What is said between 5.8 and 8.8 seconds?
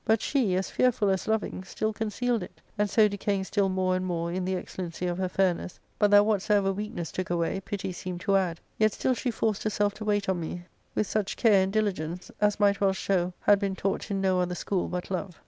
t)ut that whatsoever weakness took away pity seemed to add;